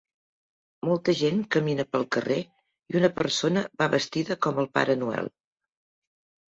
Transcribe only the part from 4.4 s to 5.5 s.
com el Pare Noel.